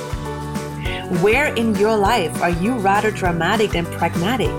Where 1.20 1.52
in 1.54 1.74
your 1.74 1.96
life 1.96 2.40
are 2.40 2.50
you 2.50 2.74
rather 2.74 3.10
dramatic 3.10 3.72
than 3.72 3.86
pragmatic? 3.86 4.56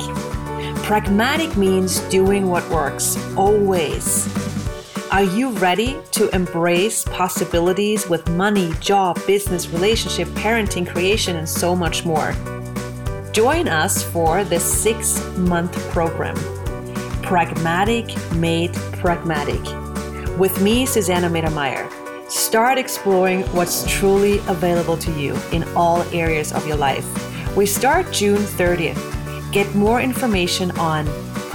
Pragmatic 0.83 1.55
means 1.55 2.01
doing 2.09 2.47
what 2.47 2.69
works, 2.69 3.17
always. 3.37 4.27
Are 5.11 5.23
you 5.23 5.51
ready 5.51 5.97
to 6.11 6.33
embrace 6.35 7.05
possibilities 7.05 8.07
with 8.07 8.29
money, 8.29 8.73
job, 8.79 9.19
business, 9.25 9.69
relationship, 9.69 10.27
parenting, 10.29 10.87
creation, 10.87 11.35
and 11.35 11.47
so 11.47 11.75
much 11.75 12.05
more? 12.05 12.33
Join 13.31 13.67
us 13.67 14.03
for 14.03 14.43
the 14.43 14.59
six 14.59 15.21
month 15.37 15.73
program. 15.89 16.35
Pragmatic 17.31 18.11
Made 18.33 18.73
Pragmatic. 18.99 19.63
With 20.37 20.59
me, 20.61 20.85
Susanna 20.85 21.29
Mittermeier. 21.29 21.89
Start 22.29 22.77
exploring 22.77 23.43
what's 23.55 23.89
truly 23.89 24.39
available 24.49 24.97
to 24.97 25.09
you 25.17 25.37
in 25.53 25.63
all 25.73 26.01
areas 26.13 26.51
of 26.51 26.67
your 26.67 26.75
life. 26.75 27.07
We 27.55 27.65
start 27.65 28.11
June 28.11 28.39
30th. 28.39 28.99
Get 29.53 29.73
more 29.73 30.01
information 30.01 30.71
on 30.71 31.05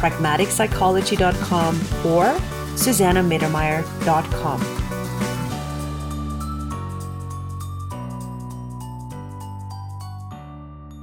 pragmaticpsychology.com 0.00 1.74
or 2.06 2.24
susannamittermeier.com. 2.76 4.60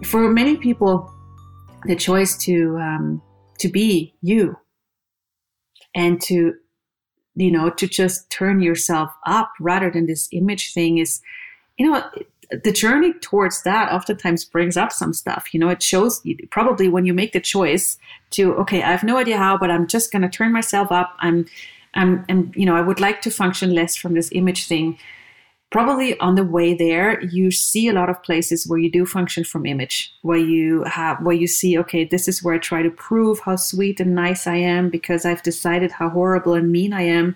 For 0.04 0.28
many 0.32 0.58
people, 0.58 1.14
the 1.86 1.96
choice 1.96 2.36
to 2.38 2.78
um, 2.80 3.22
to 3.60 3.70
be 3.70 4.16
you 4.24 4.58
and 5.96 6.22
to 6.22 6.54
you 7.36 7.52
know 7.52 7.70
to 7.70 7.88
just 7.88 8.30
turn 8.30 8.62
yourself 8.62 9.12
up 9.26 9.52
rather 9.60 9.90
than 9.90 10.06
this 10.06 10.30
image 10.32 10.74
thing 10.74 10.98
is 10.98 11.22
you 11.78 11.90
know 11.90 12.04
the 12.64 12.72
journey 12.72 13.14
towards 13.14 13.64
that 13.64 13.92
oftentimes 13.92 14.46
brings 14.46 14.78
up 14.78 14.92
some 14.92 15.14
stuff. 15.14 15.54
You 15.54 15.60
know 15.60 15.70
it 15.70 15.82
shows 15.82 16.22
probably 16.52 16.88
when 16.88 17.06
you 17.06 17.14
make 17.14 17.34
the 17.34 17.40
choice 17.40 17.98
to 18.32 18.54
okay 18.56 18.84
i 18.84 18.92
have 18.92 19.04
no 19.04 19.18
idea 19.18 19.38
how 19.38 19.58
but 19.58 19.72
i'm 19.72 19.88
just 19.88 20.12
going 20.12 20.22
to 20.22 20.30
turn 20.30 20.52
myself 20.52 20.92
up. 20.92 21.16
I'm 21.20 21.46
i'm 21.94 22.26
and 22.30 22.54
you 22.56 22.66
know 22.66 22.76
i 22.76 22.82
would 22.82 23.00
like 23.00 23.22
to 23.22 23.32
function 23.32 23.74
less 23.74 23.96
from 23.96 24.14
this 24.14 24.30
image 24.34 24.68
thing 24.68 24.98
probably 25.74 26.16
on 26.20 26.36
the 26.36 26.44
way 26.44 26.76
there 26.76 27.20
you 27.24 27.50
see 27.50 27.88
a 27.88 27.94
lot 27.94 28.08
of 28.08 28.22
places 28.22 28.68
where 28.68 28.78
you 28.78 28.92
do 28.92 29.08
function 29.08 29.44
from 29.44 29.66
image 29.66 30.14
where 30.22 30.38
you 30.38 30.84
have 30.84 31.20
where 31.26 31.36
you 31.36 31.48
see 31.48 31.80
okay 31.80 32.06
this 32.06 32.28
is 32.28 32.44
where 32.44 32.54
i 32.54 32.60
try 32.60 32.84
to 32.84 32.92
prove 32.92 33.40
how 33.40 33.56
sweet 33.56 34.00
and 34.00 34.14
nice 34.14 34.46
i 34.46 34.56
am 34.56 34.92
because 34.92 35.26
i've 35.26 35.42
decided 35.42 35.92
how 35.92 36.08
horrible 36.10 36.54
and 36.54 36.72
mean 36.72 36.94
i 36.94 37.02
am. 37.02 37.36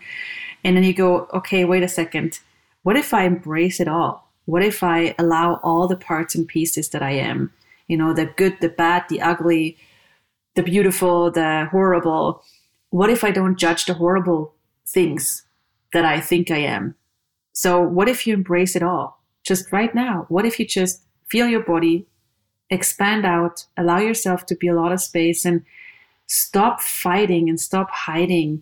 And 0.63 0.77
then 0.77 0.83
you 0.83 0.93
go 0.93 1.27
okay 1.33 1.65
wait 1.65 1.81
a 1.81 1.87
second. 1.87 2.39
What 2.83 2.95
if 2.95 3.11
i 3.11 3.23
embrace 3.23 3.79
it 3.79 3.87
all? 3.87 4.29
What 4.45 4.63
if 4.63 4.83
i 4.83 5.15
allow 5.17 5.59
all 5.63 5.87
the 5.87 5.97
parts 5.97 6.35
and 6.35 6.47
pieces 6.47 6.89
that 6.89 7.01
i 7.01 7.11
am? 7.11 7.51
You 7.87 7.97
know 7.97 8.13
the 8.13 8.27
good 8.27 8.57
the 8.61 8.69
bad 8.69 9.05
the 9.09 9.19
ugly 9.19 9.77
the 10.53 10.61
beautiful 10.61 11.31
the 11.31 11.67
horrible. 11.71 12.43
What 12.91 13.09
if 13.09 13.23
i 13.23 13.31
don't 13.31 13.57
judge 13.57 13.85
the 13.85 13.95
horrible 13.95 14.53
things 14.85 15.43
that 15.93 16.05
i 16.05 16.19
think 16.19 16.51
i 16.51 16.57
am 16.57 16.95
so, 17.57 17.81
what 17.81 18.07
if 18.07 18.27
you 18.27 18.35
embrace 18.35 18.75
it 18.75 18.83
all 18.83 19.23
just 19.41 19.71
right 19.71 19.95
now? 19.95 20.27
What 20.29 20.45
if 20.45 20.59
you 20.59 20.67
just 20.67 21.01
feel 21.27 21.47
your 21.47 21.63
body 21.63 22.05
expand 22.69 23.25
out, 23.25 23.65
allow 23.77 23.97
yourself 23.97 24.45
to 24.45 24.55
be 24.55 24.67
a 24.67 24.75
lot 24.75 24.91
of 24.91 25.01
space, 25.01 25.43
and 25.43 25.63
stop 26.27 26.79
fighting 26.79 27.49
and 27.49 27.59
stop 27.59 27.89
hiding 27.89 28.61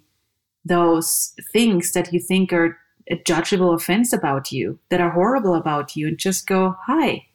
those 0.63 1.33
things 1.51 1.91
that 1.91 2.13
you 2.13 2.21
think 2.21 2.53
are 2.53 2.77
a 3.11 3.17
judgeable 3.17 3.75
offense 3.75 4.13
about 4.13 4.53
you, 4.53 4.79
that 4.87 5.01
are 5.01 5.11
horrible 5.11 5.55
about 5.55 5.97
you, 5.97 6.07
and 6.07 6.17
just 6.17 6.47
go, 6.47 6.77
hi. 6.85 7.25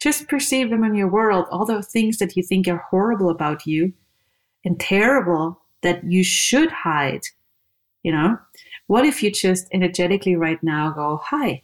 Just 0.00 0.26
perceive 0.26 0.70
them 0.70 0.84
in 0.84 0.94
your 0.94 1.08
world, 1.08 1.44
all 1.50 1.66
the 1.66 1.82
things 1.82 2.16
that 2.16 2.34
you 2.34 2.42
think 2.42 2.66
are 2.66 2.86
horrible 2.90 3.28
about 3.28 3.66
you 3.66 3.92
and 4.64 4.80
terrible 4.80 5.60
that 5.82 6.02
you 6.10 6.24
should 6.24 6.70
hide, 6.70 7.24
you 8.02 8.10
know? 8.10 8.38
What 8.86 9.06
if 9.06 9.22
you 9.22 9.30
just 9.30 9.66
energetically 9.72 10.36
right 10.36 10.62
now 10.62 10.90
go, 10.90 11.20
hi, 11.24 11.62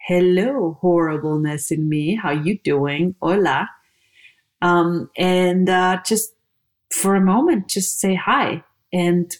hello, 0.00 0.78
horribleness 0.80 1.70
in 1.70 1.88
me. 1.88 2.14
How 2.14 2.30
you 2.30 2.58
doing? 2.58 3.14
Hola. 3.20 3.68
Um, 4.62 5.10
and 5.16 5.68
uh, 5.68 6.00
just 6.04 6.32
for 6.92 7.14
a 7.14 7.20
moment, 7.20 7.68
just 7.68 8.00
say 8.00 8.14
hi. 8.14 8.62
And 8.92 9.30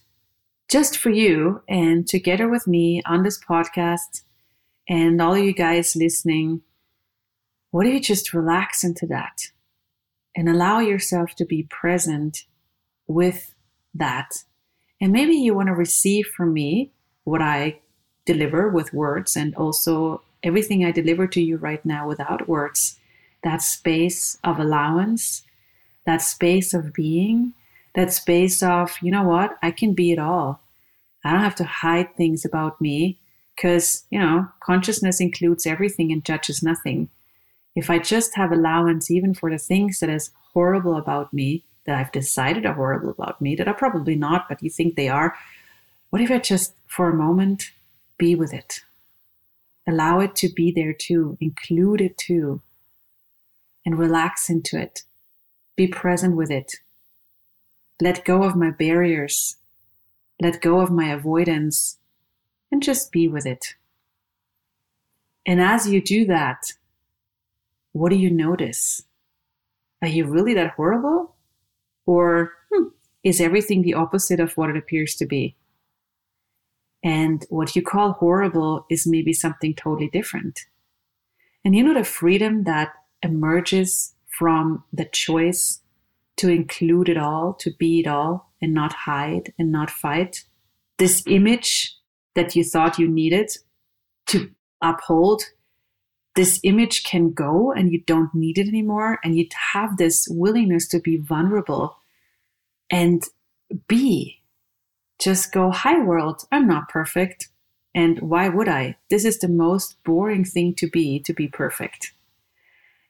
just 0.70 0.98
for 0.98 1.10
you 1.10 1.62
and 1.68 2.06
together 2.06 2.48
with 2.48 2.66
me 2.66 3.02
on 3.06 3.22
this 3.22 3.40
podcast 3.42 4.22
and 4.88 5.22
all 5.22 5.38
you 5.38 5.52
guys 5.52 5.96
listening, 5.96 6.62
what 7.70 7.86
if 7.86 7.94
you 7.94 8.00
just 8.00 8.34
relax 8.34 8.84
into 8.84 9.06
that 9.06 9.50
and 10.36 10.48
allow 10.48 10.80
yourself 10.80 11.34
to 11.36 11.44
be 11.44 11.62
present 11.64 12.44
with 13.06 13.54
that 13.94 14.44
and 15.00 15.12
maybe 15.12 15.34
you 15.34 15.54
want 15.54 15.68
to 15.68 15.74
receive 15.74 16.26
from 16.26 16.52
me 16.52 16.90
what 17.24 17.42
I 17.42 17.80
deliver 18.24 18.68
with 18.68 18.92
words 18.92 19.36
and 19.36 19.54
also 19.54 20.22
everything 20.42 20.84
I 20.84 20.92
deliver 20.92 21.26
to 21.28 21.40
you 21.40 21.56
right 21.56 21.84
now 21.84 22.06
without 22.08 22.48
words. 22.48 22.98
That 23.44 23.62
space 23.62 24.38
of 24.42 24.58
allowance, 24.58 25.42
that 26.06 26.22
space 26.22 26.74
of 26.74 26.92
being, 26.92 27.54
that 27.94 28.12
space 28.12 28.62
of, 28.62 28.96
you 29.00 29.10
know 29.10 29.22
what, 29.22 29.56
I 29.62 29.70
can 29.70 29.94
be 29.94 30.12
it 30.12 30.18
all. 30.18 30.60
I 31.24 31.32
don't 31.32 31.40
have 31.40 31.54
to 31.56 31.64
hide 31.64 32.16
things 32.16 32.44
about 32.44 32.80
me 32.80 33.18
because, 33.54 34.04
you 34.10 34.18
know, 34.18 34.48
consciousness 34.60 35.20
includes 35.20 35.66
everything 35.66 36.12
and 36.12 36.24
judges 36.24 36.62
nothing. 36.62 37.08
If 37.74 37.90
I 37.90 37.98
just 37.98 38.36
have 38.36 38.52
allowance 38.52 39.10
even 39.10 39.34
for 39.34 39.50
the 39.50 39.58
things 39.58 40.00
that 40.00 40.10
is 40.10 40.30
horrible 40.52 40.96
about 40.96 41.32
me, 41.32 41.64
that 41.88 41.96
I've 41.96 42.12
decided 42.12 42.66
are 42.66 42.74
horrible 42.74 43.08
about 43.08 43.40
me, 43.40 43.56
that 43.56 43.66
are 43.66 43.72
probably 43.72 44.14
not, 44.14 44.46
but 44.46 44.62
you 44.62 44.68
think 44.68 44.94
they 44.94 45.08
are, 45.08 45.34
what 46.10 46.20
if 46.20 46.30
I 46.30 46.38
just 46.38 46.74
for 46.86 47.08
a 47.08 47.14
moment 47.14 47.70
be 48.18 48.34
with 48.34 48.52
it? 48.52 48.80
Allow 49.86 50.20
it 50.20 50.36
to 50.36 50.50
be 50.50 50.70
there 50.70 50.92
too, 50.92 51.38
include 51.40 52.02
it 52.02 52.18
too, 52.18 52.60
and 53.86 53.98
relax 53.98 54.50
into 54.50 54.78
it. 54.78 55.04
Be 55.76 55.86
present 55.86 56.36
with 56.36 56.50
it. 56.50 56.74
Let 58.02 58.26
go 58.26 58.42
of 58.42 58.54
my 58.54 58.70
barriers, 58.70 59.56
let 60.42 60.60
go 60.60 60.80
of 60.80 60.90
my 60.90 61.08
avoidance, 61.08 61.96
and 62.70 62.82
just 62.82 63.10
be 63.10 63.28
with 63.28 63.46
it. 63.46 63.76
And 65.46 65.58
as 65.58 65.88
you 65.88 66.02
do 66.02 66.26
that, 66.26 66.74
what 67.92 68.10
do 68.10 68.16
you 68.16 68.30
notice? 68.30 69.04
Are 70.02 70.08
you 70.08 70.26
really 70.26 70.52
that 70.52 70.72
horrible? 70.72 71.34
Or 72.08 72.54
hmm, 72.72 72.84
is 73.22 73.38
everything 73.38 73.82
the 73.82 73.92
opposite 73.92 74.40
of 74.40 74.56
what 74.56 74.70
it 74.70 74.78
appears 74.78 75.14
to 75.16 75.26
be? 75.26 75.56
And 77.04 77.44
what 77.50 77.76
you 77.76 77.82
call 77.82 78.12
horrible 78.12 78.86
is 78.88 79.06
maybe 79.06 79.34
something 79.34 79.74
totally 79.74 80.08
different. 80.08 80.58
And 81.66 81.76
you 81.76 81.82
know 81.82 81.92
the 81.92 82.04
freedom 82.04 82.64
that 82.64 82.94
emerges 83.22 84.14
from 84.38 84.84
the 84.90 85.04
choice 85.04 85.80
to 86.38 86.48
include 86.48 87.10
it 87.10 87.18
all, 87.18 87.52
to 87.60 87.72
be 87.78 88.00
it 88.00 88.06
all, 88.06 88.52
and 88.62 88.72
not 88.72 88.94
hide 88.94 89.52
and 89.58 89.70
not 89.70 89.90
fight. 89.90 90.44
This 90.96 91.22
image 91.26 91.94
that 92.34 92.56
you 92.56 92.64
thought 92.64 92.98
you 92.98 93.06
needed 93.06 93.50
to 94.28 94.50
uphold, 94.80 95.42
this 96.38 96.60
image 96.62 97.02
can 97.02 97.32
go 97.32 97.72
and 97.72 97.90
you 97.90 98.00
don't 98.02 98.32
need 98.32 98.58
it 98.58 98.68
anymore. 98.68 99.18
And 99.24 99.36
you 99.36 99.48
have 99.72 99.96
this 99.96 100.28
willingness 100.30 100.86
to 100.88 101.00
be 101.00 101.16
vulnerable 101.16 101.96
and 102.88 103.24
be. 103.88 104.38
Just 105.18 105.50
go, 105.50 105.72
hi 105.72 105.98
world, 105.98 106.44
I'm 106.52 106.68
not 106.68 106.88
perfect. 106.88 107.48
And 107.92 108.20
why 108.20 108.48
would 108.48 108.68
I? 108.68 108.94
This 109.10 109.24
is 109.24 109.40
the 109.40 109.48
most 109.48 109.96
boring 110.04 110.44
thing 110.44 110.74
to 110.74 110.88
be, 110.88 111.18
to 111.24 111.32
be 111.32 111.48
perfect. 111.48 112.12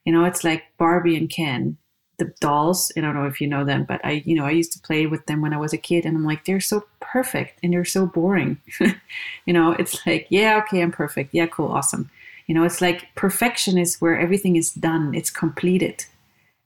You 0.06 0.12
know, 0.14 0.24
it's 0.24 0.42
like 0.42 0.62
Barbie 0.78 1.14
and 1.14 1.28
Ken. 1.28 1.76
the 2.16 2.32
dolls. 2.40 2.90
I 2.96 3.02
don't 3.02 3.14
know 3.14 3.26
if 3.26 3.42
you 3.42 3.46
know 3.46 3.62
them, 3.62 3.84
but 3.84 4.00
I, 4.04 4.22
you 4.24 4.36
know, 4.36 4.46
I 4.46 4.52
used 4.52 4.72
to 4.72 4.80
play 4.80 5.04
with 5.04 5.26
them 5.26 5.42
when 5.42 5.52
I 5.52 5.58
was 5.58 5.74
a 5.74 5.78
kid, 5.78 6.06
and 6.06 6.16
I'm 6.16 6.24
like, 6.24 6.46
they're 6.46 6.60
so 6.60 6.84
perfect 7.00 7.60
and 7.62 7.74
they're 7.74 7.84
so 7.84 8.06
boring. 8.06 8.56
you 9.46 9.52
know, 9.52 9.72
it's 9.72 10.06
like, 10.06 10.26
yeah, 10.30 10.60
okay, 10.64 10.80
I'm 10.80 10.92
perfect. 10.92 11.34
Yeah, 11.34 11.46
cool, 11.46 11.68
awesome. 11.68 12.10
You 12.48 12.54
know, 12.54 12.64
it's 12.64 12.80
like 12.80 13.14
perfection 13.14 13.76
is 13.76 14.00
where 14.00 14.18
everything 14.18 14.56
is 14.56 14.72
done, 14.72 15.14
it's 15.14 15.30
completed. 15.30 16.06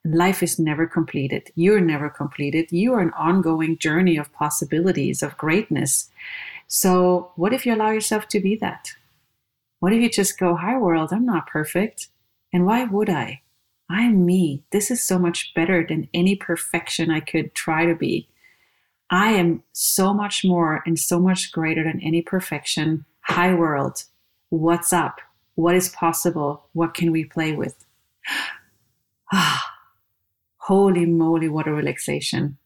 And 0.04 0.14
life 0.14 0.42
is 0.42 0.58
never 0.58 0.86
completed. 0.86 1.50
You're 1.56 1.80
never 1.80 2.08
completed. 2.08 2.70
You 2.70 2.94
are 2.94 3.00
an 3.00 3.12
ongoing 3.12 3.76
journey 3.78 4.16
of 4.16 4.32
possibilities, 4.32 5.22
of 5.22 5.36
greatness. 5.36 6.08
So, 6.68 7.32
what 7.36 7.52
if 7.52 7.66
you 7.66 7.74
allow 7.74 7.90
yourself 7.90 8.28
to 8.28 8.40
be 8.40 8.56
that? 8.56 8.92
What 9.80 9.92
if 9.92 10.00
you 10.00 10.08
just 10.08 10.38
go, 10.38 10.54
Hi, 10.54 10.78
world, 10.78 11.12
I'm 11.12 11.26
not 11.26 11.48
perfect. 11.48 12.08
And 12.52 12.64
why 12.64 12.84
would 12.84 13.10
I? 13.10 13.42
I'm 13.90 14.24
me. 14.24 14.62
This 14.70 14.90
is 14.90 15.02
so 15.02 15.18
much 15.18 15.52
better 15.54 15.84
than 15.86 16.08
any 16.14 16.36
perfection 16.36 17.10
I 17.10 17.20
could 17.20 17.54
try 17.54 17.86
to 17.86 17.94
be. 17.94 18.28
I 19.10 19.32
am 19.32 19.64
so 19.72 20.14
much 20.14 20.44
more 20.44 20.82
and 20.86 20.98
so 20.98 21.18
much 21.18 21.52
greater 21.52 21.82
than 21.84 22.00
any 22.00 22.22
perfection. 22.22 23.04
Hi, 23.22 23.52
world. 23.52 24.04
What's 24.48 24.92
up? 24.92 25.20
What 25.54 25.75
is 25.75 25.88
possible? 25.90 26.66
What 26.73 26.94
can 26.94 27.12
we 27.12 27.25
play 27.25 27.52
with? 27.52 27.85
Ah, 29.32 29.64
holy 30.59 31.06
moly, 31.06 31.49
what 31.49 31.66
a 31.66 31.73
relaxation. 31.73 32.59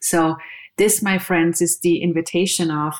So, 0.00 0.36
this, 0.76 1.02
my 1.02 1.18
friends, 1.18 1.60
is 1.60 1.80
the 1.80 2.02
invitation 2.02 2.70
of 2.70 2.94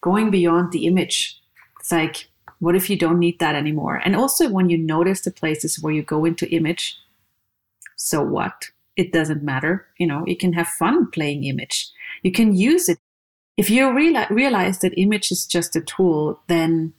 going 0.00 0.30
beyond 0.30 0.72
the 0.72 0.86
image. 0.86 1.40
It's 1.80 1.90
like, 1.90 2.28
what 2.60 2.76
if 2.76 2.88
you 2.88 2.96
don't 2.96 3.18
need 3.18 3.38
that 3.40 3.56
anymore? 3.56 3.96
And 4.04 4.14
also, 4.14 4.48
when 4.48 4.70
you 4.70 4.78
notice 4.78 5.22
the 5.22 5.30
places 5.32 5.82
where 5.82 5.92
you 5.92 6.02
go 6.02 6.24
into 6.24 6.48
image, 6.54 6.96
so 7.96 8.22
what? 8.22 8.66
It 8.96 9.12
doesn't 9.12 9.42
matter. 9.42 9.86
You 9.98 10.06
know, 10.06 10.24
you 10.26 10.36
can 10.36 10.52
have 10.52 10.68
fun 10.68 11.10
playing 11.10 11.44
image. 11.44 11.90
You 12.22 12.30
can 12.30 12.54
use 12.54 12.88
it. 12.88 12.98
If 13.56 13.70
you 13.70 13.86
reali- 13.86 14.30
realize 14.30 14.78
that 14.78 14.96
image 14.96 15.32
is 15.32 15.46
just 15.46 15.74
a 15.74 15.80
tool, 15.80 16.40
then 16.48 16.92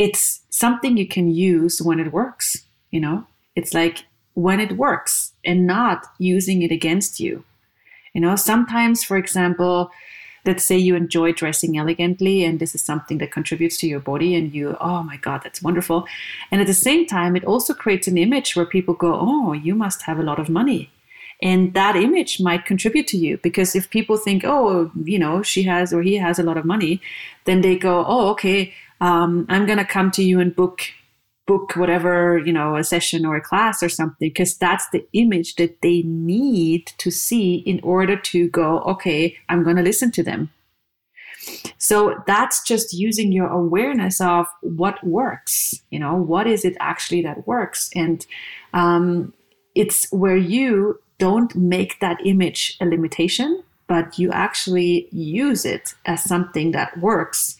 it's 0.00 0.40
something 0.48 0.96
you 0.96 1.06
can 1.06 1.30
use 1.30 1.82
when 1.82 2.00
it 2.00 2.10
works. 2.10 2.64
You 2.90 3.00
know, 3.00 3.26
it's 3.54 3.74
like 3.74 4.06
when 4.32 4.58
it 4.58 4.78
works 4.78 5.32
and 5.44 5.66
not 5.66 6.06
using 6.18 6.62
it 6.62 6.72
against 6.72 7.20
you. 7.20 7.44
You 8.14 8.22
know, 8.22 8.34
sometimes, 8.34 9.04
for 9.04 9.18
example, 9.18 9.90
let's 10.46 10.64
say 10.64 10.78
you 10.78 10.94
enjoy 10.96 11.32
dressing 11.32 11.76
elegantly 11.76 12.42
and 12.42 12.60
this 12.60 12.74
is 12.74 12.80
something 12.80 13.18
that 13.18 13.30
contributes 13.30 13.76
to 13.76 13.86
your 13.86 14.00
body 14.00 14.34
and 14.34 14.54
you 14.54 14.74
oh 14.80 15.02
my 15.02 15.18
god 15.18 15.42
that's 15.44 15.60
wonderful 15.62 16.06
and 16.50 16.62
at 16.62 16.66
the 16.66 16.72
same 16.72 17.04
time 17.04 17.36
it 17.36 17.44
also 17.44 17.74
creates 17.74 18.08
an 18.08 18.16
image 18.16 18.56
where 18.56 18.64
people 18.64 18.94
go 18.94 19.12
oh 19.20 19.52
you 19.52 19.74
must 19.74 20.00
have 20.08 20.18
a 20.18 20.22
lot 20.22 20.38
of 20.38 20.48
money 20.48 20.90
and 21.42 21.74
that 21.74 21.94
image 21.94 22.40
might 22.40 22.64
contribute 22.64 23.06
to 23.06 23.18
you 23.18 23.36
because 23.42 23.76
if 23.76 23.90
people 23.90 24.16
think 24.16 24.42
oh 24.42 24.90
you 25.04 25.18
know 25.18 25.42
she 25.42 25.64
has 25.64 25.92
or 25.92 26.00
he 26.00 26.14
has 26.14 26.38
a 26.38 26.42
lot 26.42 26.56
of 26.56 26.64
money 26.64 27.02
then 27.44 27.60
they 27.60 27.76
go 27.76 28.02
oh 28.08 28.30
okay 28.30 28.72
um, 29.00 29.46
i'm 29.48 29.66
to 29.66 29.84
come 29.84 30.10
to 30.10 30.22
you 30.22 30.40
and 30.40 30.54
book 30.54 30.82
book 31.50 31.74
whatever 31.74 32.38
you 32.38 32.52
know 32.52 32.76
a 32.76 32.84
session 32.84 33.26
or 33.26 33.34
a 33.34 33.40
class 33.40 33.82
or 33.82 33.88
something 33.88 34.28
because 34.28 34.56
that's 34.56 34.88
the 34.90 35.04
image 35.14 35.56
that 35.56 35.82
they 35.82 36.02
need 36.02 36.86
to 36.96 37.10
see 37.10 37.56
in 37.66 37.80
order 37.82 38.16
to 38.16 38.48
go 38.50 38.78
okay 38.82 39.36
i'm 39.48 39.64
going 39.64 39.74
to 39.74 39.82
listen 39.82 40.12
to 40.12 40.22
them. 40.22 40.50
So 41.78 42.22
that's 42.26 42.62
just 42.62 42.92
using 42.92 43.32
your 43.32 43.48
awareness 43.48 44.20
of 44.20 44.46
what 44.60 45.02
works 45.02 45.74
you 45.90 45.98
know 45.98 46.14
what 46.14 46.46
is 46.46 46.64
it 46.64 46.76
actually 46.78 47.22
that 47.22 47.48
works? 47.48 47.90
And 47.96 48.24
um, 48.72 49.32
it's 49.74 50.06
where 50.12 50.36
you 50.36 51.00
don't 51.18 51.52
make 51.56 51.98
that 51.98 52.18
image 52.24 52.76
a 52.80 52.84
limitation 52.84 53.64
but 53.88 54.20
you 54.20 54.30
actually 54.30 55.08
use 55.10 55.64
it 55.64 55.94
as 56.06 56.22
something 56.22 56.70
that 56.70 56.96
works 57.00 57.56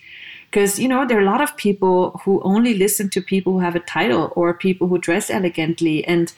because 0.50 0.78
you 0.78 0.88
know 0.88 1.06
there 1.06 1.18
are 1.18 1.22
a 1.22 1.32
lot 1.32 1.40
of 1.40 1.56
people 1.56 2.20
who 2.24 2.40
only 2.42 2.74
listen 2.74 3.08
to 3.10 3.22
people 3.22 3.52
who 3.52 3.60
have 3.60 3.76
a 3.76 3.80
title 3.80 4.32
or 4.34 4.52
people 4.52 4.88
who 4.88 4.98
dress 4.98 5.30
elegantly. 5.30 6.04
And 6.04 6.32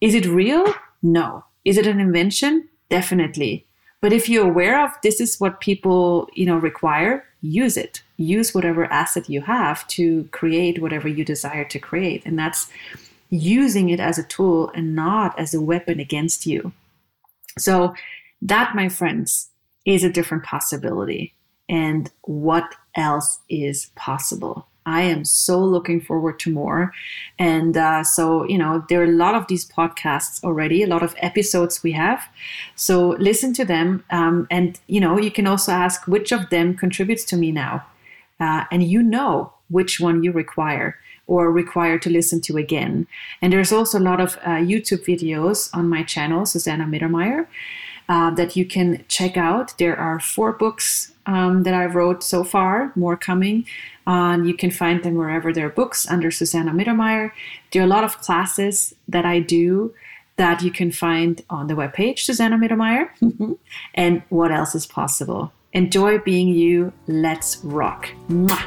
is 0.00 0.14
it 0.14 0.26
real? 0.26 0.74
No. 1.02 1.44
Is 1.64 1.76
it 1.76 1.86
an 1.86 2.00
invention? 2.00 2.68
Definitely. 2.88 3.66
But 4.00 4.12
if 4.12 4.28
you're 4.28 4.48
aware 4.48 4.82
of 4.82 4.90
this 5.02 5.20
is 5.20 5.40
what 5.40 5.60
people 5.60 6.28
you 6.34 6.46
know 6.46 6.56
require 6.56 7.24
use 7.46 7.76
it. 7.76 8.02
Use 8.16 8.54
whatever 8.54 8.86
asset 8.86 9.28
you 9.28 9.42
have 9.42 9.86
to 9.88 10.24
create 10.32 10.80
whatever 10.80 11.08
you 11.08 11.24
desire 11.24 11.64
to 11.64 11.78
create. 11.78 12.24
And 12.24 12.38
that's 12.38 12.68
using 13.30 13.90
it 13.90 14.00
as 14.00 14.18
a 14.18 14.24
tool 14.24 14.70
and 14.74 14.94
not 14.94 15.38
as 15.38 15.54
a 15.54 15.60
weapon 15.60 16.00
against 16.00 16.46
you. 16.46 16.72
So 17.58 17.94
that 18.42 18.74
my 18.74 18.88
friends 18.88 19.50
is 19.84 20.04
a 20.04 20.10
different 20.10 20.44
possibility. 20.44 21.34
And 21.68 22.10
what 22.22 22.74
else 22.96 23.40
is 23.48 23.90
possible. 23.94 24.66
I 24.86 25.02
am 25.02 25.24
so 25.24 25.58
looking 25.58 26.00
forward 26.00 26.38
to 26.40 26.52
more. 26.52 26.92
And 27.40 27.76
uh, 27.76 28.04
so, 28.04 28.44
you 28.44 28.56
know, 28.56 28.84
there 28.88 29.00
are 29.00 29.04
a 29.04 29.08
lot 29.08 29.34
of 29.34 29.48
these 29.48 29.68
podcasts 29.68 30.42
already, 30.44 30.82
a 30.82 30.86
lot 30.86 31.02
of 31.02 31.16
episodes 31.18 31.82
we 31.82 31.92
have. 31.92 32.22
So 32.76 33.10
listen 33.18 33.52
to 33.54 33.64
them. 33.64 34.04
Um, 34.10 34.46
and, 34.48 34.78
you 34.86 35.00
know, 35.00 35.18
you 35.18 35.32
can 35.32 35.46
also 35.48 35.72
ask 35.72 36.06
which 36.06 36.32
of 36.32 36.50
them 36.50 36.76
contributes 36.76 37.24
to 37.26 37.36
me 37.36 37.50
now. 37.50 37.84
Uh, 38.38 38.64
and 38.70 38.84
you 38.84 39.02
know 39.02 39.52
which 39.68 39.98
one 39.98 40.22
you 40.22 40.30
require 40.30 40.96
or 41.26 41.50
require 41.50 41.98
to 41.98 42.10
listen 42.10 42.40
to 42.40 42.56
again. 42.56 43.08
And 43.42 43.52
there's 43.52 43.72
also 43.72 43.98
a 43.98 44.00
lot 44.00 44.20
of 44.20 44.36
uh, 44.44 44.60
YouTube 44.62 45.04
videos 45.04 45.68
on 45.74 45.88
my 45.88 46.04
channel, 46.04 46.46
Susanna 46.46 46.84
Mittermeier, 46.84 47.48
uh, 48.08 48.30
that 48.30 48.56
you 48.56 48.64
can 48.64 49.04
check 49.08 49.36
out. 49.36 49.76
There 49.78 49.96
are 49.96 50.20
four 50.20 50.52
books 50.52 51.12
um, 51.26 51.64
that 51.64 51.74
I 51.74 51.86
wrote 51.86 52.22
so 52.22 52.44
far, 52.44 52.92
more 52.94 53.16
coming. 53.16 53.66
Um, 54.06 54.44
you 54.44 54.54
can 54.54 54.70
find 54.70 55.02
them 55.02 55.16
wherever 55.16 55.52
there 55.52 55.66
are 55.66 55.70
books 55.70 56.08
under 56.08 56.30
Susanna 56.30 56.72
Mittermeier. 56.72 57.32
There 57.72 57.82
are 57.82 57.84
a 57.84 57.88
lot 57.88 58.04
of 58.04 58.18
classes 58.20 58.94
that 59.08 59.24
I 59.24 59.40
do 59.40 59.92
that 60.36 60.62
you 60.62 60.70
can 60.70 60.92
find 60.92 61.42
on 61.50 61.66
the 61.66 61.74
webpage, 61.74 62.20
Susanna 62.20 62.56
Mittermeier. 62.56 63.08
and 63.94 64.22
what 64.28 64.52
else 64.52 64.74
is 64.74 64.86
possible? 64.86 65.52
Enjoy 65.72 66.18
being 66.18 66.48
you. 66.48 66.92
Let's 67.06 67.58
rock. 67.64 68.08
Mwah. 68.28 68.66